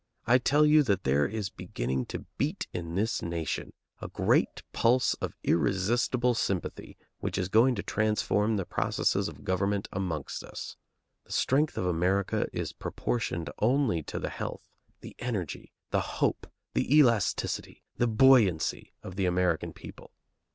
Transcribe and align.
I 0.25 0.39
tell 0.39 0.65
you 0.65 0.81
that 0.81 1.03
there 1.03 1.27
is 1.27 1.49
beginning 1.51 2.07
to 2.07 2.25
beat 2.39 2.65
in 2.73 2.95
this 2.95 3.21
nation 3.21 3.71
a 4.01 4.07
great 4.07 4.63
pulse 4.73 5.13
of 5.21 5.35
irresistible 5.43 6.33
sympathy 6.33 6.97
which 7.19 7.37
is 7.37 7.49
going 7.49 7.75
to 7.75 7.83
transform 7.83 8.57
the 8.57 8.65
processes 8.65 9.27
of 9.27 9.43
government 9.43 9.87
amongst 9.93 10.43
us. 10.43 10.75
The 11.25 11.31
strength 11.33 11.77
of 11.77 11.85
America 11.85 12.47
is 12.51 12.73
proportioned 12.73 13.51
only 13.59 14.01
to 14.01 14.17
the 14.17 14.29
health, 14.31 14.67
the 15.01 15.15
energy, 15.19 15.71
the 15.91 16.01
hope, 16.01 16.47
the 16.73 16.91
elasticity, 16.97 17.83
the 17.97 18.07
buoyancy 18.07 18.93
of 19.03 19.17
the 19.17 19.27
American 19.27 19.71
people. 19.71 20.13